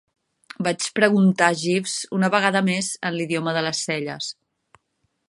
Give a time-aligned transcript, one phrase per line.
[0.67, 4.35] Vaig preguntar Jeeves una vegada més en l'idioma de les celles.